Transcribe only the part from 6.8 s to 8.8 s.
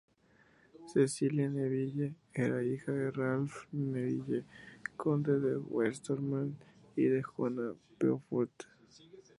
y de Juana Beaufort.